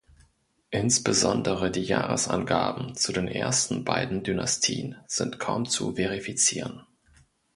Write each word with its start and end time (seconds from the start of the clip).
Insbesondere 0.71 1.69
die 1.69 1.83
Jahresangaben 1.83 2.95
zu 2.95 3.13
den 3.13 3.27
ersten 3.27 3.85
beiden 3.85 4.23
Dynastien 4.23 4.95
sind 5.05 5.37
kaum 5.37 5.69
zu 5.69 5.93
verifizieren. 5.93 6.81